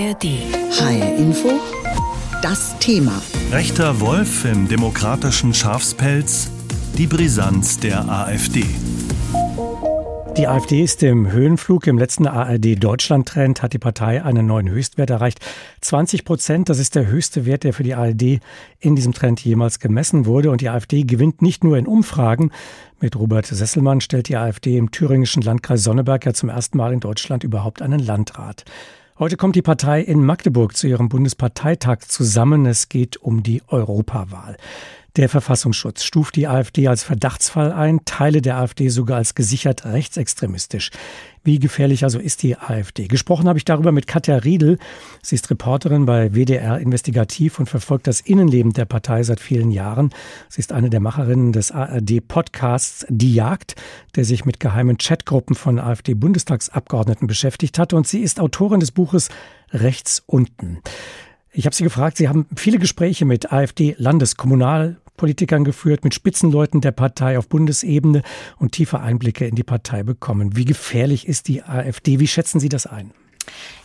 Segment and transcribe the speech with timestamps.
[0.00, 0.24] ARD.
[0.70, 1.60] HR Info.
[2.40, 3.20] Das Thema.
[3.52, 6.50] Rechter Wolf im demokratischen Schafspelz.
[6.96, 8.64] Die Brisanz der AfD.
[10.38, 11.86] Die AfD ist im Höhenflug.
[11.86, 15.40] Im letzten ARD-Deutschland-Trend hat die Partei einen neuen Höchstwert erreicht.
[15.82, 18.40] 20 Prozent, das ist der höchste Wert, der für die ARD
[18.78, 20.50] in diesem Trend jemals gemessen wurde.
[20.50, 22.52] Und die AfD gewinnt nicht nur in Umfragen.
[23.00, 27.00] Mit Robert Sesselmann stellt die AfD im thüringischen Landkreis Sonneberg ja zum ersten Mal in
[27.00, 28.64] Deutschland überhaupt einen Landrat.
[29.20, 32.64] Heute kommt die Partei in Magdeburg zu ihrem Bundesparteitag zusammen.
[32.64, 34.56] Es geht um die Europawahl.
[35.16, 40.90] Der Verfassungsschutz stuft die AfD als Verdachtsfall ein, Teile der AfD sogar als gesichert rechtsextremistisch.
[41.42, 43.08] Wie gefährlich also ist die AfD?
[43.08, 44.78] Gesprochen habe ich darüber mit Katja Riedel.
[45.22, 50.10] Sie ist Reporterin bei WDR Investigativ und verfolgt das Innenleben der Partei seit vielen Jahren.
[50.48, 53.74] Sie ist eine der Macherinnen des ARD-Podcasts Die Jagd,
[54.16, 57.94] der sich mit geheimen Chatgruppen von AfD-Bundestagsabgeordneten beschäftigt hat.
[57.94, 59.30] Und sie ist Autorin des Buches
[59.72, 60.82] Rechts unten.
[61.52, 67.36] Ich habe Sie gefragt, Sie haben viele Gespräche mit AfD-Landeskommunalpolitikern geführt, mit Spitzenleuten der Partei
[67.38, 68.22] auf Bundesebene
[68.58, 70.56] und tiefe Einblicke in die Partei bekommen.
[70.56, 72.20] Wie gefährlich ist die AfD?
[72.20, 73.10] Wie schätzen Sie das ein?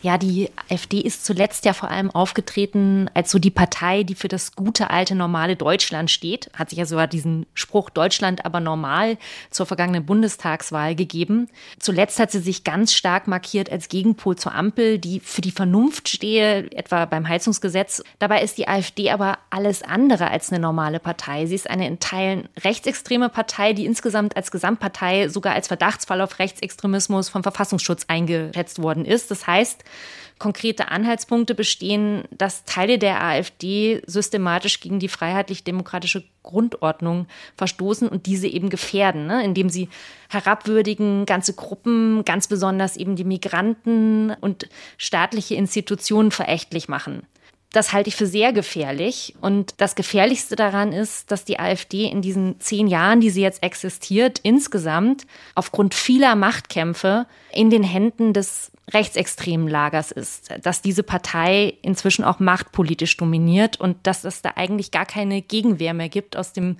[0.06, 4.28] Ja, die AfD ist zuletzt ja vor allem aufgetreten als so die Partei, die für
[4.28, 6.52] das gute alte normale Deutschland steht.
[6.53, 9.17] Hat sich ja sogar diesen Spruch Deutschland aber normal
[9.50, 11.50] zur vergangenen Bundestagswahl gegeben.
[11.80, 16.08] Zuletzt hat sie sich ganz stark markiert als Gegenpol zur Ampel, die für die Vernunft
[16.08, 18.03] stehe, etwa beim Heizungsgesetz.
[18.19, 21.47] Dabei ist die AfD aber alles andere als eine normale Partei.
[21.47, 26.38] Sie ist eine in Teilen rechtsextreme Partei, die insgesamt als Gesamtpartei sogar als Verdachtsfall auf
[26.38, 29.31] Rechtsextremismus vom Verfassungsschutz eingeschätzt worden ist.
[29.31, 29.55] Das heißt,
[30.38, 38.47] konkrete Anhaltspunkte bestehen, dass Teile der AfD systematisch gegen die freiheitlich-demokratische Grundordnung verstoßen und diese
[38.47, 39.44] eben gefährden, ne?
[39.44, 39.89] indem sie
[40.30, 47.25] herabwürdigen ganze Gruppen, ganz besonders eben die Migranten und staatliche Institutionen verächtlich machen.
[47.72, 49.36] Das halte ich für sehr gefährlich.
[49.42, 53.63] Und das Gefährlichste daran ist, dass die AfD in diesen zehn Jahren, die sie jetzt
[53.63, 61.73] existiert, insgesamt aufgrund vieler Machtkämpfe in den Händen des rechtsextremen Lagers ist, dass diese Partei
[61.81, 66.53] inzwischen auch machtpolitisch dominiert und dass es da eigentlich gar keine Gegenwehr mehr gibt aus
[66.53, 66.78] dem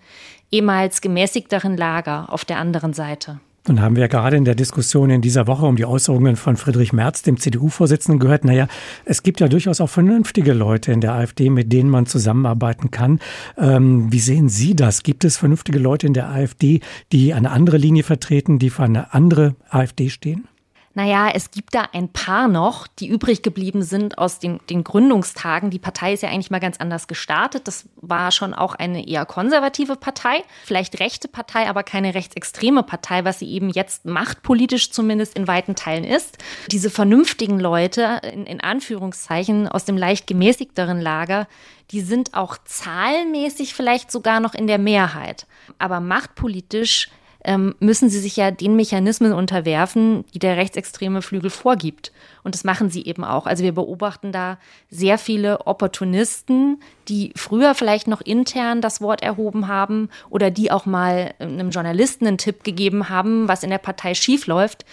[0.52, 3.40] ehemals gemäßigteren Lager auf der anderen Seite.
[3.68, 6.94] Nun haben wir gerade in der Diskussion in dieser Woche um die Äußerungen von Friedrich
[6.94, 8.68] Merz, dem CDU-Vorsitzenden, gehört, naja,
[9.06, 13.20] es gibt ja durchaus auch vernünftige Leute in der AfD, mit denen man zusammenarbeiten kann.
[13.58, 15.02] Ähm, wie sehen Sie das?
[15.02, 19.16] Gibt es vernünftige Leute in der AfD, die eine andere Linie vertreten, die für eine
[19.16, 20.48] andere AfD stehen?
[20.96, 25.70] Naja, es gibt da ein paar noch, die übrig geblieben sind aus den, den Gründungstagen.
[25.70, 27.68] Die Partei ist ja eigentlich mal ganz anders gestartet.
[27.68, 33.26] Das war schon auch eine eher konservative Partei, vielleicht rechte Partei, aber keine rechtsextreme Partei,
[33.26, 36.38] was sie eben jetzt machtpolitisch zumindest in weiten Teilen ist.
[36.72, 41.50] Diese vernünftigen Leute, in, in Anführungszeichen, aus dem leicht gemäßigteren Lager,
[41.92, 45.46] die sind auch zahlenmäßig vielleicht sogar noch in der Mehrheit.
[45.78, 47.10] Aber machtpolitisch
[47.46, 52.12] ähm, müssen sie sich ja den Mechanismen unterwerfen, die der rechtsextreme Flügel vorgibt.
[52.44, 53.46] Und das machen sie eben auch.
[53.46, 54.58] Also wir beobachten da
[54.90, 60.86] sehr viele Opportunisten, die früher vielleicht noch intern das Wort erhoben haben oder die auch
[60.86, 64.86] mal einem Journalisten einen Tipp gegeben haben, was in der Partei schiefläuft,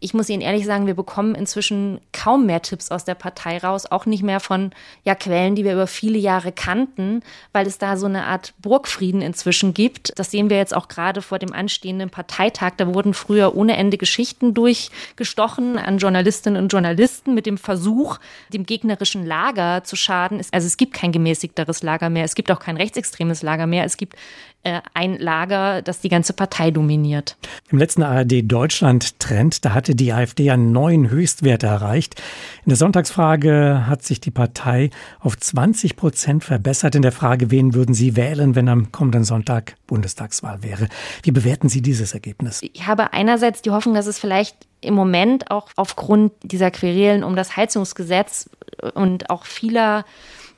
[0.00, 3.86] ich muss Ihnen ehrlich sagen, wir bekommen inzwischen kaum mehr Tipps aus der Partei raus,
[3.86, 4.70] auch nicht mehr von
[5.02, 7.22] ja, Quellen, die wir über viele Jahre kannten,
[7.52, 10.12] weil es da so eine Art Burgfrieden inzwischen gibt.
[10.16, 12.74] Das sehen wir jetzt auch gerade vor dem anstehenden Parteitag.
[12.76, 18.18] Da wurden früher ohne Ende Geschichten durchgestochen an Journalistinnen und Journalisten mit dem Versuch,
[18.52, 20.40] dem gegnerischen Lager zu schaden.
[20.52, 23.96] Also es gibt kein gemäßigteres Lager mehr, es gibt auch kein rechtsextremes Lager mehr, es
[23.96, 24.14] gibt
[24.64, 27.36] äh, ein Lager, das die ganze Partei dominiert.
[27.70, 32.20] Im letzten ARD Deutschland Trend, da hatte die AfD einen neuen Höchstwert erreicht.
[32.64, 36.94] In der Sonntagsfrage hat sich die Partei auf 20 Prozent verbessert.
[36.96, 40.88] In der Frage, wen würden Sie wählen, wenn am kommenden Sonntag Bundestagswahl wäre?
[41.22, 42.60] Wie bewerten Sie dieses Ergebnis?
[42.60, 47.36] Ich habe einerseits die Hoffnung, dass es vielleicht im Moment auch aufgrund dieser Querelen um
[47.36, 48.50] das Heizungsgesetz
[48.94, 50.04] und auch vieler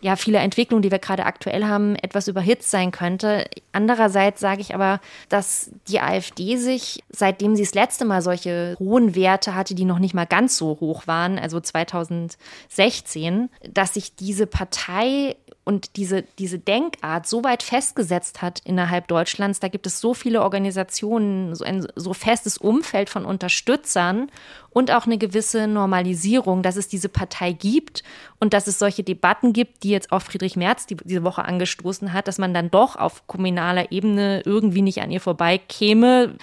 [0.01, 3.47] ja, viele Entwicklungen, die wir gerade aktuell haben, etwas überhitzt sein könnte.
[3.73, 9.15] Andererseits sage ich aber, dass die AfD sich, seitdem sie das letzte Mal solche hohen
[9.15, 14.47] Werte hatte, die noch nicht mal ganz so hoch waren, also 2016, dass sich diese
[14.47, 15.37] Partei
[15.71, 19.61] und diese, diese Denkart so weit festgesetzt hat innerhalb Deutschlands.
[19.61, 24.33] Da gibt es so viele Organisationen, so ein so festes Umfeld von Unterstützern
[24.71, 28.03] und auch eine gewisse Normalisierung, dass es diese Partei gibt
[28.41, 32.13] und dass es solche Debatten gibt, die jetzt auch Friedrich Merz die, diese Woche angestoßen
[32.13, 36.35] hat, dass man dann doch auf kommunaler Ebene irgendwie nicht an ihr vorbeikäme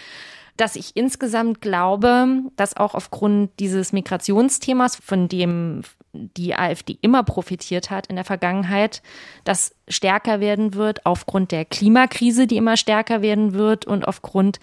[0.56, 7.90] dass ich insgesamt glaube, dass auch aufgrund dieses Migrationsthemas, von dem die AfD immer profitiert
[7.92, 9.02] hat in der Vergangenheit,
[9.44, 14.60] das stärker werden wird aufgrund der Klimakrise, die immer stärker werden wird und aufgrund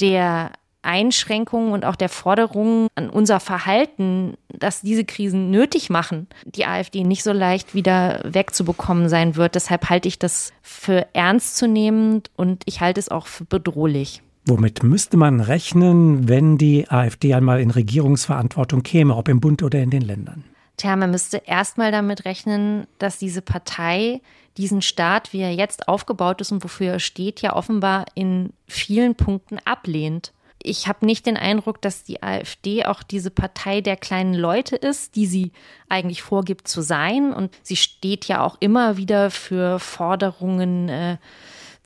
[0.00, 0.52] der
[0.82, 7.04] Einschränkungen und auch der Forderungen an unser Verhalten, dass diese Krisen nötig machen, die AfD
[7.04, 9.54] nicht so leicht wieder wegzubekommen sein wird.
[9.54, 14.22] Deshalb halte ich das für ernstzunehmend und ich halte es auch für bedrohlich.
[14.46, 19.80] Womit müsste man rechnen, wenn die AfD einmal in Regierungsverantwortung käme, ob im Bund oder
[19.80, 20.44] in den Ländern?
[20.78, 24.22] Tja, man müsste erstmal damit rechnen, dass diese Partei
[24.56, 29.14] diesen Staat, wie er jetzt aufgebaut ist und wofür er steht, ja offenbar in vielen
[29.14, 30.32] Punkten ablehnt
[30.62, 35.14] ich habe nicht den Eindruck, dass die AfD auch diese Partei der kleinen Leute ist,
[35.16, 35.52] die sie
[35.88, 37.32] eigentlich vorgibt zu sein.
[37.32, 41.16] Und sie steht ja auch immer wieder für Forderungen, äh,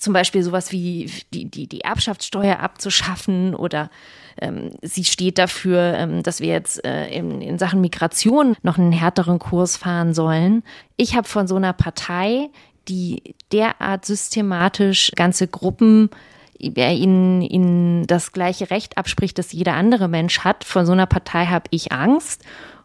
[0.03, 3.89] zum Beispiel sowas wie die, die, die Erbschaftssteuer abzuschaffen oder
[4.41, 8.91] ähm, sie steht dafür, ähm, dass wir jetzt äh, in, in Sachen Migration noch einen
[8.91, 10.65] härteren Kurs fahren sollen.
[10.97, 12.51] Ich habe von so einer Partei,
[12.89, 16.11] die derart systematisch ganze Gruppen
[16.59, 20.65] er ihnen, ihnen das gleiche Recht abspricht, das jeder andere Mensch hat.
[20.65, 22.45] Von so einer Partei habe ich Angst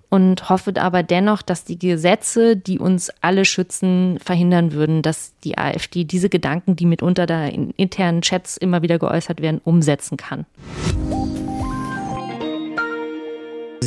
[0.09, 5.57] und hoffe aber dennoch, dass die Gesetze, die uns alle schützen, verhindern würden, dass die
[5.57, 10.45] AfD diese Gedanken, die mitunter da in internen Chats immer wieder geäußert werden, umsetzen kann.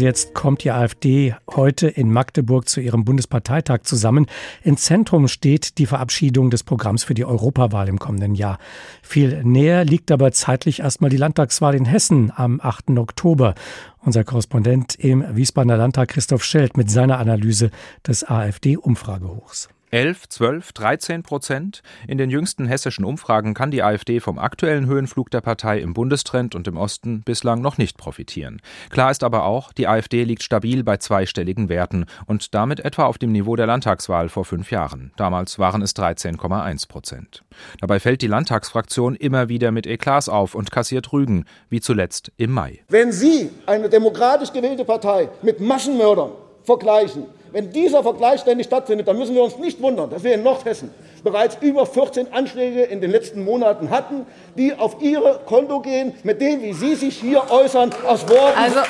[0.01, 4.27] Jetzt kommt die AfD heute in Magdeburg zu ihrem Bundesparteitag zusammen.
[4.63, 8.59] Im Zentrum steht die Verabschiedung des Programms für die Europawahl im kommenden Jahr.
[9.03, 12.91] Viel näher liegt aber zeitlich erstmal die Landtagswahl in Hessen am 8.
[12.97, 13.55] Oktober.
[14.03, 17.71] Unser Korrespondent im Wiesbadener Landtag Christoph Schelt mit seiner Analyse
[18.07, 19.69] des AfD-Umfragehochs.
[19.91, 21.83] 11, 12, 13 Prozent.
[22.07, 26.55] In den jüngsten hessischen Umfragen kann die AfD vom aktuellen Höhenflug der Partei im Bundestrend
[26.55, 28.63] und im Osten bislang noch nicht profitieren.
[28.91, 33.19] Klar ist aber auch, die AfD liegt stabil bei zweistelligen Werten und damit etwa auf
[33.19, 35.13] dem Niveau der Landtagswahl vor fünf Jahren.
[35.17, 37.43] Damals waren es 13,1 Prozent.
[37.81, 42.53] Dabei fällt die Landtagsfraktion immer wieder mit Eklats auf und kassiert Rügen, wie zuletzt im
[42.53, 42.81] Mai.
[42.89, 46.31] Wenn Sie eine demokratisch gewählte Partei mit Massenmördern
[46.63, 50.43] vergleichen, wenn dieser Vergleich ständig stattfindet, dann müssen wir uns nicht wundern, dass wir in
[50.43, 50.93] Nordhessen
[51.25, 54.27] bereits über 14 Anschläge in den letzten Monaten hatten,
[54.57, 58.59] die auf Ihre Konto gehen, mit dem, wie Sie sich hier äußern, aus Worten.
[58.59, 58.81] Also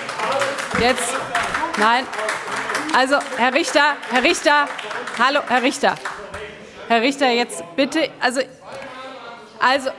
[0.81, 1.15] jetzt,
[1.79, 2.05] nein.
[2.97, 4.69] Also Herr Richter, Herr Richter,
[5.19, 5.95] hallo, Herr Richter.
[6.89, 8.41] Herr Richter, jetzt bitte, also,
[9.61, 9.91] also,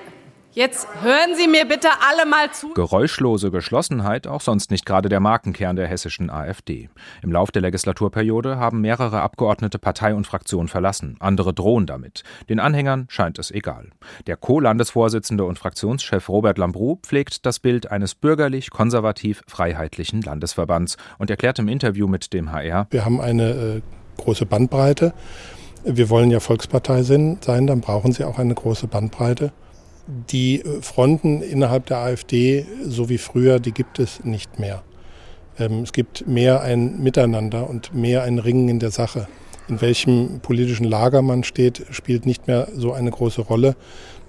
[0.54, 2.74] Jetzt hören Sie mir bitte alle mal zu.
[2.74, 6.90] Geräuschlose Geschlossenheit, auch sonst nicht gerade der Markenkern der hessischen AfD.
[7.24, 11.16] Im Lauf der Legislaturperiode haben mehrere Abgeordnete Partei und Fraktion verlassen.
[11.22, 12.24] Andere drohen damit.
[12.50, 13.92] Den Anhängern scheint es egal.
[14.28, 21.70] Der Co-Landesvorsitzende und Fraktionschef Robert Lambrou pflegt das Bild eines bürgerlich-konservativ-freiheitlichen Landesverbands und erklärt im
[21.70, 23.82] Interview mit dem HR: Wir haben eine äh,
[24.18, 25.14] große Bandbreite.
[25.86, 29.54] Wir wollen ja Volkspartei sein, dann brauchen Sie auch eine große Bandbreite.
[30.08, 34.84] Die Fronten innerhalb der AfD, so wie früher, die gibt es nicht mehr.
[35.60, 39.28] Ähm, es gibt mehr ein Miteinander und mehr ein Ringen in der Sache.
[39.68, 43.76] In welchem politischen Lager man steht, spielt nicht mehr so eine große Rolle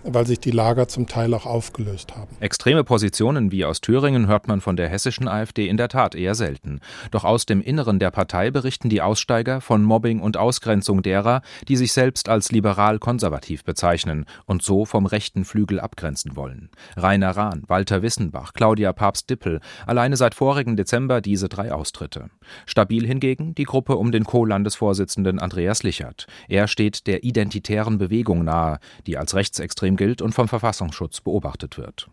[0.05, 2.37] weil sich die Lager zum Teil auch aufgelöst haben.
[2.41, 6.35] Extreme Positionen wie aus Thüringen hört man von der hessischen AfD in der Tat eher
[6.35, 6.81] selten.
[7.11, 11.77] Doch aus dem Inneren der Partei berichten die Aussteiger von Mobbing und Ausgrenzung derer, die
[11.77, 16.71] sich selbst als liberal-konservativ bezeichnen und so vom rechten Flügel abgrenzen wollen.
[16.97, 22.31] Rainer Rahn, Walter Wissenbach, Claudia Papst-Dippel, alleine seit vorigen Dezember diese drei Austritte.
[22.67, 26.27] Stabil hingegen die Gruppe um den Co-Landesvorsitzenden Andreas Lichert.
[26.49, 31.79] Er steht der identitären Bewegung nahe, die als rechtsextrem Rechtsextrem gilt und vom Verfassungsschutz beobachtet
[31.79, 32.09] wird.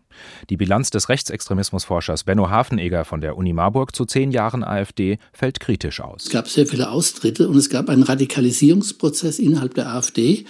[0.48, 5.60] Die Bilanz des Rechtsextremismusforschers Benno Hafenegger von der Uni Marburg zu zehn Jahren AfD fällt
[5.60, 6.24] kritisch aus.
[6.24, 10.44] Es gab sehr viele Austritte und es gab einen Radikalisierungsprozess innerhalb der AfD,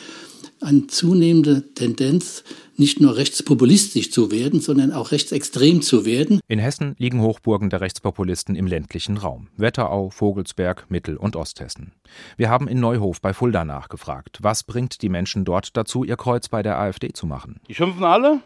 [0.61, 2.45] eine zunehmende Tendenz,
[2.77, 6.41] nicht nur rechtspopulistisch zu werden, sondern auch rechtsextrem zu werden.
[6.49, 9.49] In Hessen liegen Hochburgen der Rechtspopulisten im ländlichen Raum.
[9.57, 11.93] Wetterau, Vogelsberg, Mittel- und Osthessen.
[12.37, 14.39] Wir haben in Neuhof bei Fulda nachgefragt.
[14.41, 17.61] Was bringt die Menschen dort dazu, ihr Kreuz bei der AfD zu machen?
[17.69, 18.41] Die schimpfen alle,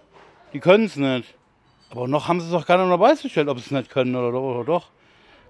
[0.53, 1.35] die können es nicht.
[1.91, 4.33] Aber noch haben sie es doch keiner noch beigestellt, ob sie es nicht können oder,
[4.41, 4.89] oder doch.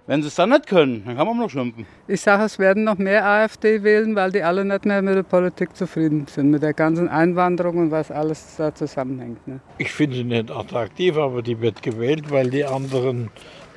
[0.06, 1.86] Wenn sie es dann nicht können, dann kann man noch schimpfen.
[2.06, 5.22] Ich sage, es werden noch mehr AfD wählen, weil die alle nicht mehr mit der
[5.22, 9.48] Politik zufrieden sind, mit der ganzen Einwanderung und was alles da zusammenhängt.
[9.48, 9.60] Ne?
[9.78, 13.30] Ich finde sie nicht attraktiv, aber die wird gewählt, weil die anderen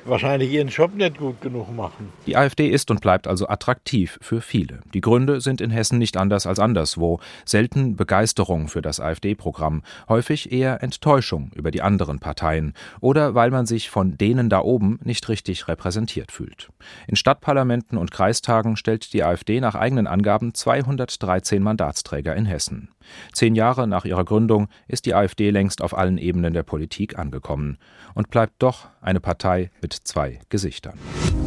[0.08, 2.12] wahrscheinlich ihren Job nicht gut genug machen.
[2.26, 4.80] Die AfD ist und bleibt also attraktiv für viele.
[4.94, 7.20] Die Gründe sind in Hessen nicht anders als anderswo.
[7.44, 13.66] Selten Begeisterung für das AfD-Programm, häufig eher Enttäuschung über die anderen Parteien oder weil man
[13.66, 16.68] sich von denen da oben nicht richtig repräsentiert fühlt.
[17.06, 22.88] In Stadtparlamenten und Kreistagen stellt die AfD nach eigenen Angaben 213 Mandatsträger in Hessen.
[23.32, 27.78] Zehn Jahre nach ihrer Gründung ist die AfD längst auf allen Ebenen der Politik angekommen
[28.14, 30.98] und bleibt doch eine Partei mit zwei Gesichtern.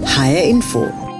[0.05, 1.10] HR Info.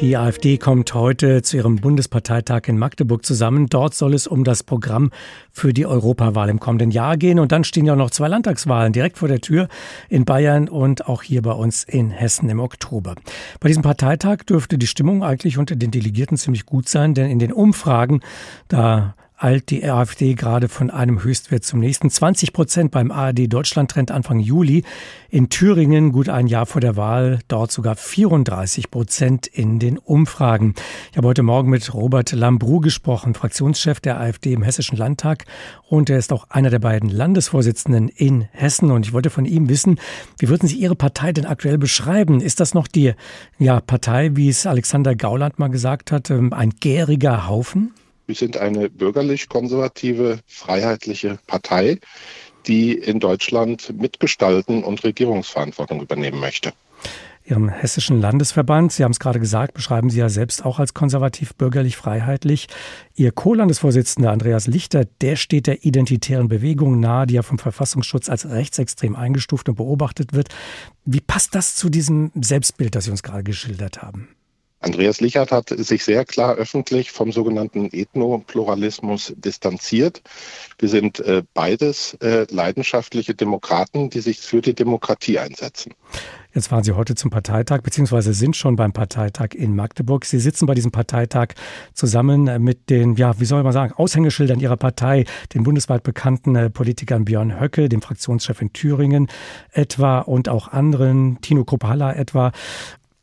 [0.00, 3.66] Die AfD kommt heute zu ihrem Bundesparteitag in Magdeburg zusammen.
[3.66, 5.10] Dort soll es um das Programm
[5.52, 7.38] für die Europawahl im kommenden Jahr gehen.
[7.38, 9.68] Und dann stehen ja noch zwei Landtagswahlen direkt vor der Tür
[10.08, 13.14] in Bayern und auch hier bei uns in Hessen im Oktober.
[13.60, 17.38] Bei diesem Parteitag dürfte die Stimmung eigentlich unter den Delegierten ziemlich gut sein, denn in
[17.38, 18.20] den Umfragen,
[18.68, 22.10] da eilt die AfD gerade von einem Höchstwert zum nächsten.
[22.10, 24.84] 20 Prozent beim ARD Deutschland-Trend Anfang Juli.
[25.30, 30.74] In Thüringen gut ein Jahr vor der Wahl, dort sogar 34 Prozent in den Umfragen.
[31.10, 35.46] Ich habe heute Morgen mit Robert Lambrou gesprochen, Fraktionschef der AfD im Hessischen Landtag.
[35.88, 38.90] Und er ist auch einer der beiden Landesvorsitzenden in Hessen.
[38.90, 39.98] Und ich wollte von ihm wissen,
[40.38, 42.40] wie würden Sie Ihre Partei denn aktuell beschreiben?
[42.40, 43.14] Ist das noch die
[43.58, 47.94] ja, Partei, wie es Alexander Gauland mal gesagt hat, ähm, ein gäriger Haufen?
[48.30, 51.98] Wir sind eine bürgerlich-konservative, freiheitliche Partei,
[52.68, 56.72] die in Deutschland mitgestalten und Regierungsverantwortung übernehmen möchte.
[57.42, 61.56] Ihrem hessischen Landesverband, Sie haben es gerade gesagt, beschreiben Sie ja selbst auch als konservativ,
[61.56, 62.68] bürgerlich, freiheitlich.
[63.16, 68.48] Ihr Co-Landesvorsitzender Andreas Lichter, der steht der identitären Bewegung nahe, die ja vom Verfassungsschutz als
[68.48, 70.50] rechtsextrem eingestuft und beobachtet wird.
[71.04, 74.28] Wie passt das zu diesem Selbstbild, das Sie uns gerade geschildert haben?
[74.80, 80.22] Andreas Lichert hat sich sehr klar öffentlich vom sogenannten Ethnopluralismus distanziert.
[80.78, 85.92] Wir sind äh, beides äh, leidenschaftliche Demokraten, die sich für die Demokratie einsetzen.
[86.52, 90.24] Jetzt waren Sie heute zum Parteitag, beziehungsweise sind schon beim Parteitag in Magdeburg.
[90.24, 91.54] Sie sitzen bei diesem Parteitag
[91.94, 96.70] zusammen mit den, ja, wie soll man sagen, Aushängeschildern Ihrer Partei, den bundesweit bekannten äh,
[96.70, 99.28] Politikern Björn Höcke, dem Fraktionschef in Thüringen
[99.72, 102.50] etwa und auch anderen, Tino Kropala etwa.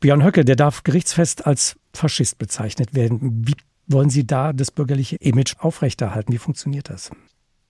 [0.00, 3.44] Björn Höcke, der darf gerichtsfest als Faschist bezeichnet werden.
[3.46, 3.54] Wie
[3.88, 6.32] wollen Sie da das bürgerliche Image aufrechterhalten?
[6.32, 7.10] Wie funktioniert das?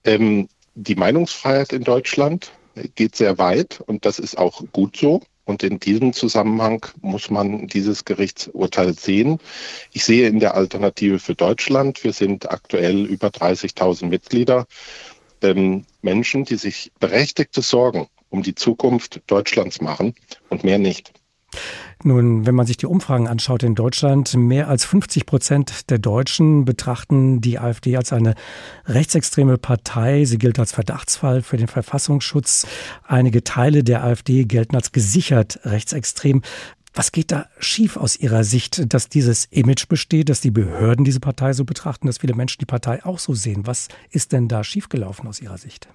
[0.03, 2.51] Ähm, die Meinungsfreiheit in Deutschland
[2.95, 5.21] geht sehr weit und das ist auch gut so.
[5.45, 9.39] Und in diesem Zusammenhang muss man dieses Gerichtsurteil sehen.
[9.91, 14.67] Ich sehe in der Alternative für Deutschland, wir sind aktuell über 30.000 Mitglieder,
[15.41, 20.13] ähm, Menschen, die sich berechtigte Sorgen um die Zukunft Deutschlands machen
[20.49, 21.13] und mehr nicht.
[22.03, 26.63] Nun, wenn man sich die Umfragen anschaut in Deutschland, mehr als 50 Prozent der Deutschen
[26.63, 28.35] betrachten die AfD als eine
[28.85, 30.23] rechtsextreme Partei.
[30.23, 32.65] Sie gilt als Verdachtsfall für den Verfassungsschutz.
[33.03, 36.41] Einige Teile der AfD gelten als gesichert rechtsextrem.
[36.93, 41.19] Was geht da schief aus Ihrer Sicht, dass dieses Image besteht, dass die Behörden diese
[41.19, 43.67] Partei so betrachten, dass viele Menschen die Partei auch so sehen?
[43.67, 45.89] Was ist denn da schiefgelaufen aus Ihrer Sicht?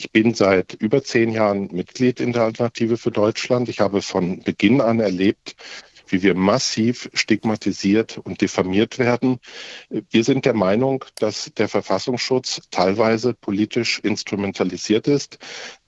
[0.00, 3.68] Ich bin seit über zehn Jahren Mitglied in der Alternative für Deutschland.
[3.68, 5.56] Ich habe von Beginn an erlebt,
[6.06, 9.40] wie wir massiv stigmatisiert und diffamiert werden.
[9.90, 15.38] Wir sind der Meinung, dass der Verfassungsschutz teilweise politisch instrumentalisiert ist.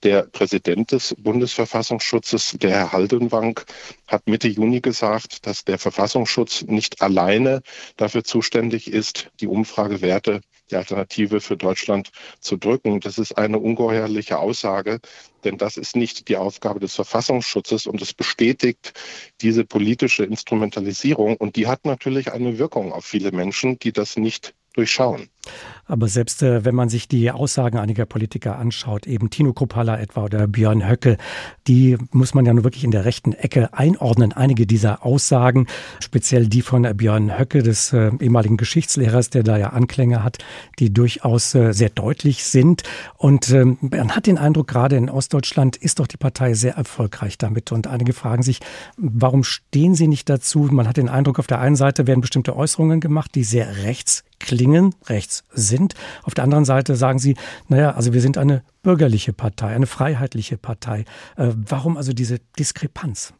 [0.02, 3.60] Der Präsident des Bundesverfassungsschutzes, der Herr Haldenwang,
[4.06, 7.60] hat Mitte Juni gesagt, dass der Verfassungsschutz nicht alleine
[7.98, 10.40] dafür zuständig ist, die Umfragewerte
[10.70, 13.00] die Alternative für Deutschland zu drücken.
[13.00, 15.00] Das ist eine ungeheuerliche Aussage,
[15.44, 18.94] denn das ist nicht die Aufgabe des Verfassungsschutzes und es bestätigt
[19.40, 24.54] diese politische Instrumentalisierung und die hat natürlich eine Wirkung auf viele Menschen, die das nicht
[24.74, 25.28] durchschauen.
[25.86, 30.24] Aber selbst äh, wenn man sich die Aussagen einiger Politiker anschaut, eben Tino Kropala etwa
[30.24, 31.16] oder Björn Höcke,
[31.66, 34.32] die muss man ja nur wirklich in der rechten Ecke einordnen.
[34.32, 35.66] Einige dieser Aussagen,
[35.98, 40.38] speziell die von Björn Höcke, des äh, ehemaligen Geschichtslehrers, der da ja Anklänge hat,
[40.78, 42.84] die durchaus äh, sehr deutlich sind.
[43.16, 47.36] Und ähm, man hat den Eindruck, gerade in Ostdeutschland ist doch die Partei sehr erfolgreich
[47.36, 47.72] damit.
[47.72, 48.60] Und einige fragen sich,
[48.96, 50.68] warum stehen sie nicht dazu?
[50.70, 54.22] Man hat den Eindruck, auf der einen Seite werden bestimmte Äußerungen gemacht, die sehr rechts
[54.40, 55.94] klingen, rechts sind.
[56.24, 57.36] Auf der anderen Seite sagen sie,
[57.68, 61.04] naja, also wir sind eine bürgerliche Partei, eine freiheitliche Partei.
[61.36, 63.32] Äh, warum also diese Diskrepanz?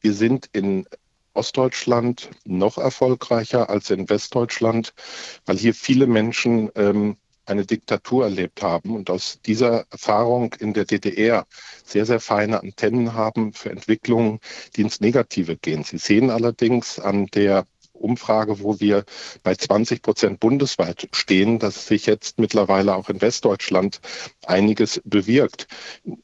[0.00, 0.86] Wir sind in
[1.32, 4.92] Ostdeutschland noch erfolgreicher als in Westdeutschland,
[5.46, 10.84] weil hier viele Menschen ähm, eine Diktatur erlebt haben und aus dieser Erfahrung in der
[10.84, 11.46] DDR
[11.84, 14.40] sehr, sehr feine Antennen haben für Entwicklungen,
[14.76, 15.82] die ins Negative gehen.
[15.84, 17.64] Sie sehen allerdings an der
[17.98, 19.04] Umfrage, wo wir
[19.42, 24.00] bei 20 Prozent bundesweit stehen, dass sich jetzt mittlerweile auch in Westdeutschland
[24.46, 25.66] einiges bewirkt.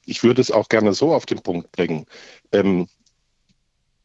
[0.04, 2.07] Ich würde es auch gerne so auf den Punkt bringen.
[2.52, 2.88] Ähm,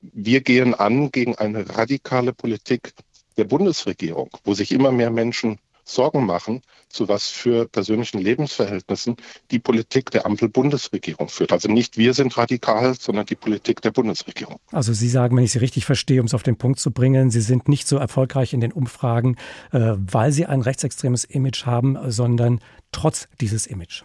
[0.02, 2.94] wir gehen an gegen eine radikale Politik
[3.38, 5.60] der Bundesregierung, wo sich immer mehr Menschen
[5.93, 9.15] Sorgen machen, zu was für persönlichen Lebensverhältnissen
[9.51, 11.51] die Politik der Ampel-Bundesregierung führt.
[11.51, 14.58] Also nicht wir sind radikal, sondern die Politik der Bundesregierung.
[14.72, 17.31] Also Sie sagen, wenn ich Sie richtig verstehe, um es auf den Punkt zu bringen,
[17.31, 19.36] Sie sind nicht so erfolgreich in den Umfragen,
[19.72, 24.03] äh, weil Sie ein rechtsextremes Image haben, sondern trotz dieses Image.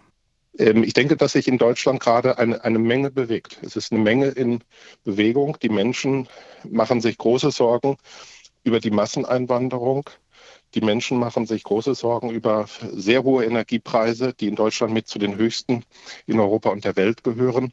[0.57, 3.59] Ähm, ich denke, dass sich in Deutschland gerade eine, eine Menge bewegt.
[3.61, 4.63] Es ist eine Menge in
[5.03, 5.57] Bewegung.
[5.61, 6.27] Die Menschen
[6.69, 7.97] machen sich große Sorgen
[8.63, 10.09] über die Masseneinwanderung.
[10.75, 15.19] Die Menschen machen sich große Sorgen über sehr hohe Energiepreise, die in Deutschland mit zu
[15.19, 15.83] den höchsten
[16.27, 17.71] in Europa und der Welt gehören.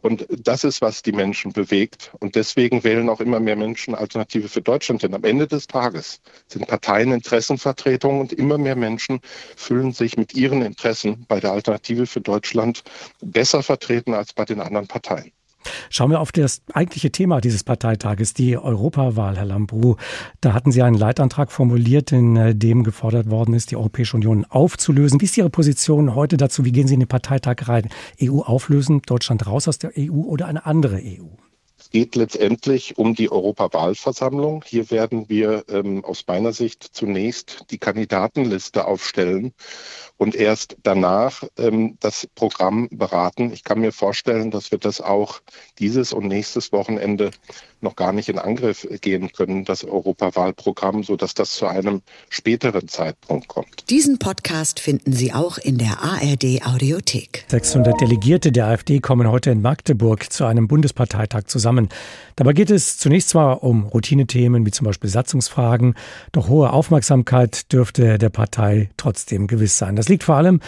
[0.00, 2.12] Und das ist, was die Menschen bewegt.
[2.18, 5.04] Und deswegen wählen auch immer mehr Menschen Alternative für Deutschland.
[5.04, 9.20] Denn am Ende des Tages sind Parteien Interessenvertretungen und immer mehr Menschen
[9.56, 12.82] fühlen sich mit ihren Interessen bei der Alternative für Deutschland
[13.20, 15.30] besser vertreten als bei den anderen Parteien.
[15.90, 19.96] Schauen wir auf das eigentliche Thema dieses Parteitages, die Europawahl, Herr Lambrou.
[20.40, 24.44] Da hatten Sie einen Leitantrag formuliert, in äh, dem gefordert worden ist, die Europäische Union
[24.48, 25.20] aufzulösen.
[25.20, 26.64] Wie ist Ihre Position heute dazu?
[26.64, 27.88] Wie gehen Sie in den Parteitag rein?
[28.22, 31.26] EU auflösen, Deutschland raus aus der EU oder eine andere EU?
[31.82, 34.62] Es geht letztendlich um die Europawahlversammlung.
[34.64, 39.52] Hier werden wir ähm, aus meiner Sicht zunächst die Kandidatenliste aufstellen
[40.22, 43.52] und erst danach ähm, das Programm beraten.
[43.52, 45.40] Ich kann mir vorstellen, dass wir das auch
[45.80, 47.32] dieses und nächstes Wochenende
[47.80, 53.48] noch gar nicht in Angriff gehen können, das Europawahlprogramm, sodass das zu einem späteren Zeitpunkt
[53.48, 53.90] kommt.
[53.90, 57.44] Diesen Podcast finden Sie auch in der ARD Audiothek.
[57.48, 61.88] 600 Delegierte der AfD kommen heute in Magdeburg zu einem Bundesparteitag zusammen.
[62.36, 65.94] Dabei geht es zunächst zwar um Routinethemen wie zum Beispiel Satzungsfragen,
[66.30, 69.96] doch hohe Aufmerksamkeit dürfte der Partei trotzdem gewiss sein.
[69.96, 70.60] Das liegt vor allem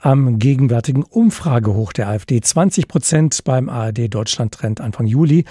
[0.00, 2.40] am gegenwärtigen Umfragehoch der AfD.
[2.40, 5.44] 20 Prozent beim ARD Deutschland-Trend Anfang Juli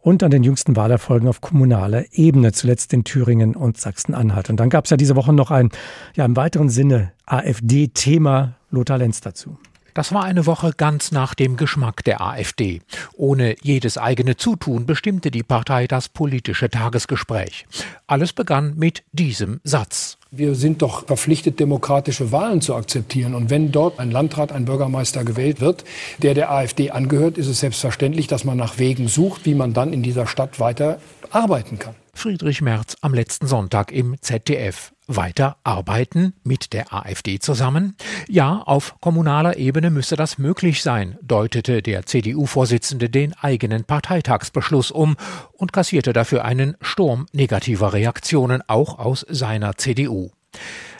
[0.00, 4.50] und an den jüngsten Wahlerfolgen auf kommunaler Ebene, zuletzt in Thüringen und Sachsen-Anhalt.
[4.50, 5.70] Und dann gab es ja diese Woche noch ein,
[6.16, 8.54] ja im weiteren Sinne AfD-Thema.
[8.70, 9.58] Lothar Lenz dazu.
[9.94, 12.80] Das war eine Woche ganz nach dem Geschmack der AfD.
[13.14, 17.66] Ohne jedes eigene Zutun bestimmte die Partei das politische Tagesgespräch.
[18.06, 20.18] Alles begann mit diesem Satz.
[20.34, 23.34] Wir sind doch verpflichtet, demokratische Wahlen zu akzeptieren.
[23.34, 25.84] Und wenn dort ein Landrat, ein Bürgermeister gewählt wird,
[26.22, 29.92] der der AfD angehört, ist es selbstverständlich, dass man nach Wegen sucht, wie man dann
[29.92, 31.94] in dieser Stadt weiter arbeiten kann.
[32.22, 34.92] Friedrich Merz am letzten Sonntag im ZDF.
[35.08, 37.96] Weiter arbeiten mit der AfD zusammen?
[38.28, 45.16] Ja, auf kommunaler Ebene müsse das möglich sein, deutete der CDU-Vorsitzende den eigenen Parteitagsbeschluss um
[45.54, 50.30] und kassierte dafür einen Sturm negativer Reaktionen auch aus seiner CDU.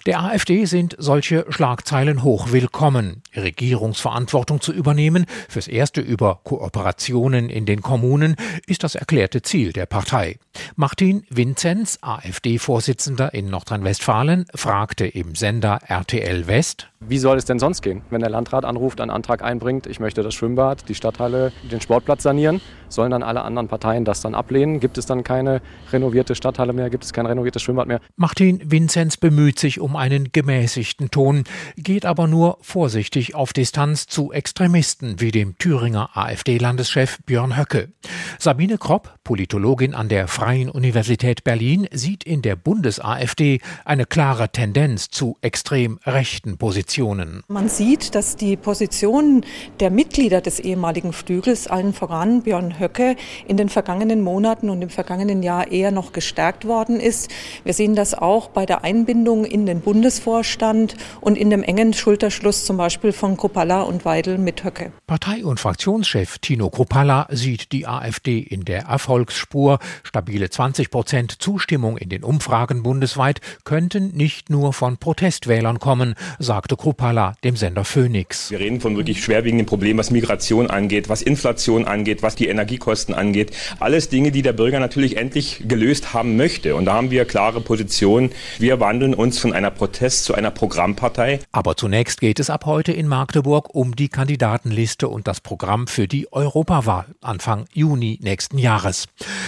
[0.04, 3.22] Der AfD sind solche Schlagzeilen hoch willkommen.
[3.36, 8.34] Regierungsverantwortung zu übernehmen, fürs erste über Kooperationen in den Kommunen,
[8.66, 10.40] ist das erklärte Ziel der Partei.
[10.74, 17.82] Martin Vinzenz, AfD-Vorsitzender in Nordrhein-Westfalen, fragte im Sender RTL West, wie soll es denn sonst
[17.82, 21.80] gehen, wenn der Landrat anruft, einen Antrag einbringt, ich möchte das Schwimmbad, die Stadthalle, den
[21.80, 22.60] Sportplatz sanieren?
[22.88, 24.78] Sollen dann alle anderen Parteien das dann ablehnen?
[24.78, 26.90] Gibt es dann keine renovierte Stadthalle mehr?
[26.90, 28.00] Gibt es kein renoviertes Schwimmbad mehr?
[28.16, 31.44] Martin Vinzenz bemüht sich um einen gemäßigten Ton,
[31.76, 37.92] geht aber nur vorsichtig auf Distanz zu Extremisten wie dem Thüringer AfD-Landeschef Björn Höcke.
[38.38, 45.10] Sabine Kropp, Politologin an der Freien Universität Berlin, sieht in der Bundes-AfD eine klare Tendenz
[45.10, 46.72] zu extrem rechten Positionen.
[46.72, 47.42] Positionen.
[47.48, 49.44] Man sieht, dass die Positionen
[49.78, 54.88] der Mitglieder des ehemaligen Flügels, allen voran Björn Höcke, in den vergangenen Monaten und im
[54.88, 57.30] vergangenen Jahr eher noch gestärkt worden ist.
[57.62, 62.64] Wir sehen das auch bei der Einbindung in den Bundesvorstand und in dem engen Schulterschluss
[62.64, 64.92] zum Beispiel von Kropalla und Weidel mit Höcke.
[65.06, 69.78] Partei- und Fraktionschef Tino Kropalla sieht die AfD in der Erfolgsspur.
[70.04, 76.76] Stabile 20 Prozent Zustimmung in den Umfragen bundesweit könnten nicht nur von Protestwählern kommen, sagte
[76.76, 78.50] Kruppala dem Sender Phoenix.
[78.50, 83.14] Wir reden von wirklich schwerwiegenden Problemen, was Migration angeht, was Inflation angeht, was die Energiekosten
[83.14, 83.50] angeht.
[83.80, 86.76] Alles Dinge, die der Bürger natürlich endlich gelöst haben möchte.
[86.76, 88.30] Und da haben wir klare Positionen.
[88.58, 91.40] Wir wandeln uns von einer Protest zu einer Programmpartei.
[91.50, 96.06] Aber zunächst geht es ab heute in Magdeburg um die Kandidatenliste und das Programm für
[96.06, 99.06] die Europawahl Anfang Juni nächsten Jahres.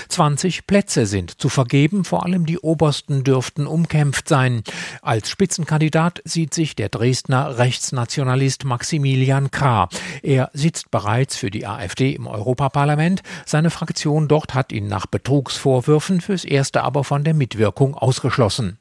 [0.08, 4.62] 20 Plätze sind zu vergeben, vor allem die obersten dürften umkämpft sein.
[5.02, 9.88] Als Spitzenkandidat sieht sich der Dresdner Rechtsnationalist Maximilian Krah.
[10.22, 13.22] Er sitzt bereits für die AfD im Europaparlament.
[13.46, 18.78] Seine Fraktion dort hat ihn nach Betrugsvorwürfen fürs Erste aber von der Mitwirkung ausgeschlossen.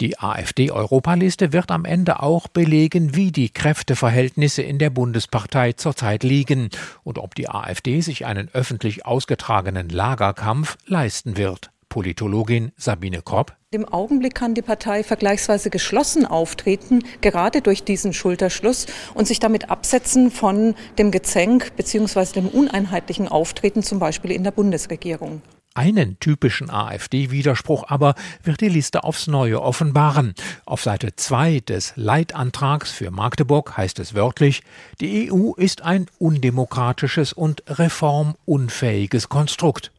[0.00, 6.70] Die AfD-Europaliste wird am Ende auch belegen, wie die Kräfteverhältnisse in der Bundespartei zurzeit liegen
[7.02, 11.70] und ob die AfD sich einen öffentlich ausgetragenen Lagerkampf leisten wird.
[11.94, 13.54] Politologin Sabine Kropp.
[13.70, 19.70] Im Augenblick kann die Partei vergleichsweise geschlossen auftreten, gerade durch diesen Schulterschluss und sich damit
[19.70, 22.32] absetzen von dem Gezänk bzw.
[22.34, 25.40] dem uneinheitlichen Auftreten zum Beispiel in der Bundesregierung.
[25.76, 30.34] Einen typischen AfD-Widerspruch aber wird die Liste aufs Neue offenbaren.
[30.66, 34.62] Auf Seite 2 des Leitantrags für Magdeburg heißt es wörtlich,
[35.00, 39.90] die EU ist ein undemokratisches und reformunfähiges Konstrukt.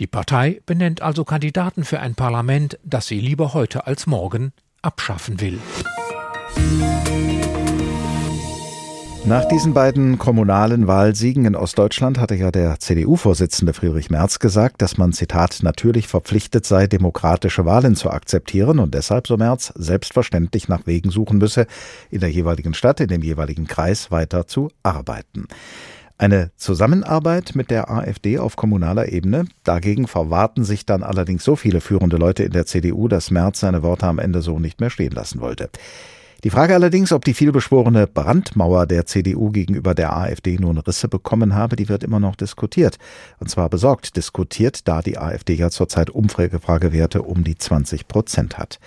[0.00, 5.40] Die Partei benennt also Kandidaten für ein Parlament, das sie lieber heute als morgen abschaffen
[5.40, 5.60] will.
[9.28, 14.96] Nach diesen beiden kommunalen Wahlsiegen in Ostdeutschland hatte ja der CDU-Vorsitzende Friedrich Merz gesagt, dass
[14.96, 20.86] man, Zitat, natürlich verpflichtet sei, demokratische Wahlen zu akzeptieren und deshalb, so Merz, selbstverständlich nach
[20.86, 21.66] Wegen suchen müsse,
[22.10, 25.46] in der jeweiligen Stadt, in dem jeweiligen Kreis weiter zu arbeiten.
[26.16, 29.44] Eine Zusammenarbeit mit der AfD auf kommunaler Ebene.
[29.62, 33.82] Dagegen verwahrten sich dann allerdings so viele führende Leute in der CDU, dass Merz seine
[33.82, 35.68] Worte am Ende so nicht mehr stehen lassen wollte.
[36.44, 41.56] Die Frage allerdings, ob die vielbeschworene Brandmauer der CDU gegenüber der AfD nun Risse bekommen
[41.56, 42.96] habe, die wird immer noch diskutiert.
[43.40, 48.78] Und zwar besorgt diskutiert, da die AfD ja zurzeit Umfragewerte um die 20 Prozent hat.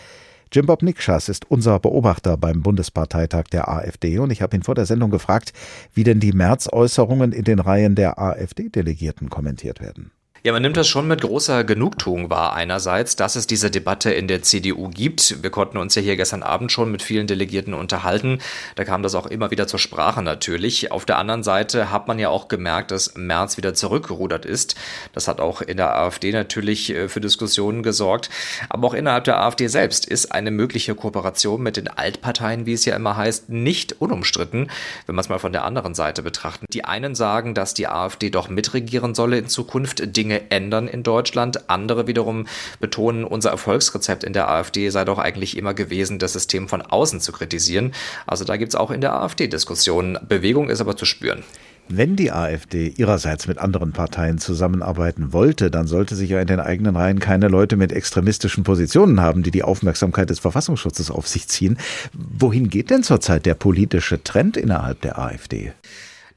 [0.54, 4.76] Jim Bob Nikschas ist unser Beobachter beim Bundesparteitag der AfD und ich habe ihn vor
[4.76, 5.52] der Sendung gefragt,
[5.94, 10.12] wie denn die März-Äußerungen in den Reihen der AfD-Delegierten kommentiert werden.
[10.44, 12.54] Ja, man nimmt das schon mit großer Genugtuung wahr.
[12.54, 15.44] Einerseits, dass es diese Debatte in der CDU gibt.
[15.44, 18.40] Wir konnten uns ja hier gestern Abend schon mit vielen Delegierten unterhalten.
[18.74, 20.92] Da kam das auch immer wieder zur Sprache natürlich.
[20.92, 24.74] Auf der anderen Seite hat man ja auch gemerkt, dass Merz wieder zurückgerudert ist.
[25.14, 28.32] Das hat auch in der AfD natürlich äh, für Diskussionen gesorgt.
[28.68, 32.86] Aber auch innerhalb der AfD selbst ist eine mögliche Kooperation mit den Altparteien, wie es
[32.86, 34.72] ja immer heißt, nicht unumstritten,
[35.06, 36.74] wenn man es mal von der anderen Seite betrachtet.
[36.74, 41.04] Die einen sagen, dass die AfD doch mitregieren solle in Zukunft, Dinge Dinge ändern in
[41.04, 41.70] Deutschland.
[41.70, 42.48] Andere wiederum
[42.80, 47.20] betonen, unser Erfolgsrezept in der AfD sei doch eigentlich immer gewesen, das System von außen
[47.20, 47.92] zu kritisieren.
[48.28, 50.18] Also da gibt es auch in der AfD Diskussionen.
[50.28, 51.44] Bewegung ist aber zu spüren.
[51.90, 56.62] Wenn die AfD ihrerseits mit anderen Parteien zusammenarbeiten wollte, dann sollte sich ja in den
[56.62, 61.50] eigenen Reihen keine Leute mit extremistischen Positionen haben, die die Aufmerksamkeit des Verfassungsschutzes auf sich
[61.50, 61.78] ziehen.
[62.14, 65.74] Wohin geht denn zurzeit der politische Trend innerhalb der AfD?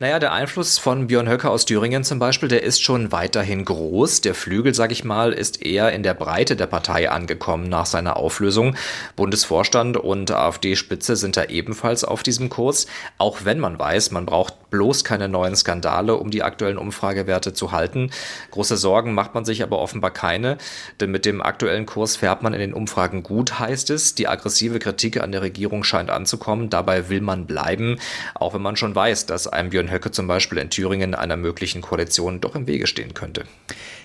[0.00, 4.22] Naja, der Einfluss von Björn Höcke aus Thüringen zum Beispiel, der ist schon weiterhin groß.
[4.22, 8.16] Der Flügel, sag ich mal, ist eher in der Breite der Partei angekommen nach seiner
[8.16, 8.74] Auflösung.
[9.14, 12.88] Bundesvorstand und AfD-Spitze sind da ebenfalls auf diesem Kurs.
[13.18, 17.70] Auch wenn man weiß, man braucht bloß keine neuen Skandale, um die aktuellen Umfragewerte zu
[17.70, 18.10] halten.
[18.50, 20.58] Große Sorgen macht man sich aber offenbar keine,
[20.98, 24.16] denn mit dem aktuellen Kurs fährt man in den Umfragen gut, heißt es.
[24.16, 26.70] Die aggressive Kritik an der Regierung scheint anzukommen.
[26.70, 28.00] Dabei will man bleiben,
[28.34, 31.82] auch wenn man schon weiß, dass einem Björn Höcke zum Beispiel in Thüringen einer möglichen
[31.82, 33.44] Koalition doch im Wege stehen könnte.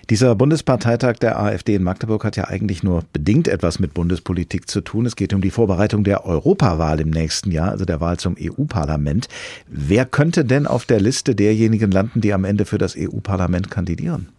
[0.09, 4.81] Dieser Bundesparteitag der AfD in Magdeburg hat ja eigentlich nur bedingt etwas mit Bundespolitik zu
[4.81, 5.05] tun.
[5.05, 9.27] Es geht um die Vorbereitung der Europawahl im nächsten Jahr, also der Wahl zum EU-Parlament.
[9.67, 14.29] Wer könnte denn auf der Liste derjenigen landen, die am Ende für das EU-Parlament kandidieren?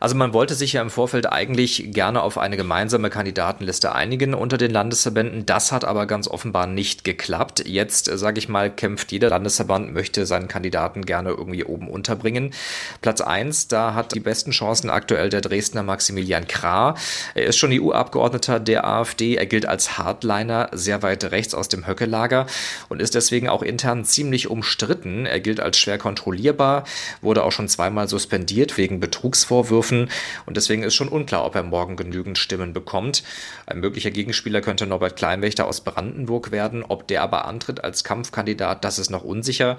[0.00, 4.58] Also man wollte sich ja im Vorfeld eigentlich gerne auf eine gemeinsame Kandidatenliste einigen unter
[4.58, 5.46] den Landesverbänden.
[5.46, 7.64] Das hat aber ganz offenbar nicht geklappt.
[7.66, 12.52] Jetzt, äh, sage ich mal, kämpft jeder Landesverband, möchte seinen Kandidaten gerne irgendwie oben unterbringen.
[13.00, 16.94] Platz eins, da hat die besten Chancen aktuell der Dresdner Maximilian Krah.
[17.34, 19.36] Er ist schon EU-Abgeordneter der AfD.
[19.36, 22.46] Er gilt als Hardliner, sehr weit rechts aus dem Höcke-Lager
[22.88, 25.26] und ist deswegen auch intern ziemlich umstritten.
[25.26, 26.84] Er gilt als schwer kontrollierbar,
[27.22, 30.08] wurde auch schon zweimal suspendiert wegen Betrugsvorwürfen Vorwürfen.
[30.46, 33.22] Und deswegen ist schon unklar, ob er morgen genügend Stimmen bekommt.
[33.66, 36.82] Ein möglicher Gegenspieler könnte Norbert Kleinwächter aus Brandenburg werden.
[36.86, 39.76] Ob der aber antritt als Kampfkandidat, das ist noch unsicher.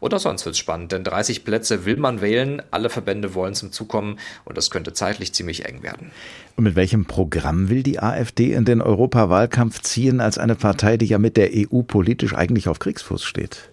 [0.00, 2.62] Oder sonst wird es spannend, denn 30 Plätze will man wählen.
[2.70, 6.10] Alle Verbände wollen zum Zukommen und das könnte zeitlich ziemlich eng werden.
[6.56, 11.06] Und mit welchem Programm will die AfD in den Europawahlkampf ziehen als eine Partei, die
[11.06, 13.70] ja mit der EU politisch eigentlich auf Kriegsfuß steht?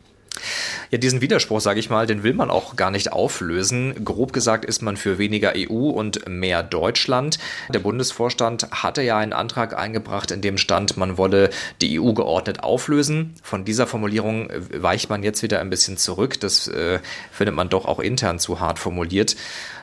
[0.90, 4.06] Ja, diesen Widerspruch, sage ich mal, den will man auch gar nicht auflösen.
[4.06, 7.40] Grob gesagt ist man für weniger EU und mehr Deutschland.
[7.74, 11.50] Der Bundesvorstand hatte ja einen Antrag eingebracht, in dem stand, man wolle
[11.82, 13.36] die EU geordnet auflösen.
[13.42, 16.40] Von dieser Formulierung weicht man jetzt wieder ein bisschen zurück.
[16.40, 17.00] Das äh,
[17.32, 19.36] findet man doch auch intern zu hart formuliert.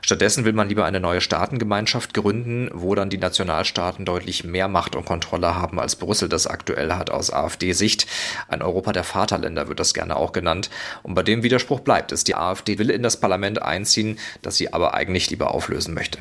[0.03, 4.97] Stattdessen will man lieber eine neue Staatengemeinschaft gründen, wo dann die Nationalstaaten deutlich mehr Macht
[4.97, 8.07] und Kontrolle haben, als Brüssel das aktuell hat aus AfD-Sicht.
[8.49, 10.71] Ein Europa der Vaterländer wird das gerne auch genannt.
[11.03, 12.25] Und bei dem Widerspruch bleibt es.
[12.25, 16.19] Die AfD will in das Parlament einziehen, das sie aber eigentlich lieber auflösen möchte.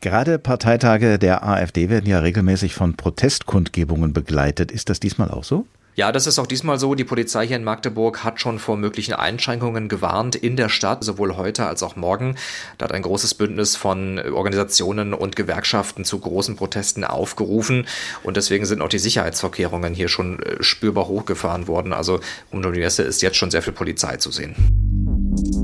[0.00, 4.72] Gerade Parteitage der AfD werden ja regelmäßig von Protestkundgebungen begleitet.
[4.72, 5.66] Ist das diesmal auch so?
[5.96, 6.94] Ja, das ist auch diesmal so.
[6.94, 11.36] Die Polizei hier in Magdeburg hat schon vor möglichen Einschränkungen gewarnt in der Stadt, sowohl
[11.36, 12.36] heute als auch morgen.
[12.78, 17.86] Da hat ein großes Bündnis von Organisationen und Gewerkschaften zu großen Protesten aufgerufen.
[18.22, 21.92] Und deswegen sind auch die Sicherheitsvorkehrungen hier schon äh, spürbar hochgefahren worden.
[21.92, 24.54] Also um die Messe ist jetzt schon sehr viel Polizei zu sehen.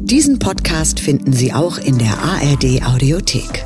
[0.04, 3.64] Diesen Podcast finden Sie auch in der ARD Audiothek.